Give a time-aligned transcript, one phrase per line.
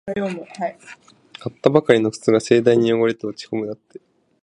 [0.57, 0.73] 買
[1.51, 3.69] ったばかりの靴が盛大に汚れて落ちこむ